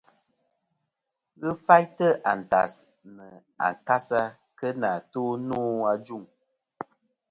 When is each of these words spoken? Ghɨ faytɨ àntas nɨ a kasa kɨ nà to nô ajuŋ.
Ghɨ 1.41 1.49
faytɨ 1.65 2.07
àntas 2.31 2.73
nɨ 3.15 3.25
a 3.67 3.67
kasa 3.87 4.21
kɨ 4.57 4.67
nà 4.81 4.91
to 5.11 5.21
nô 5.47 5.59
ajuŋ. 5.91 6.23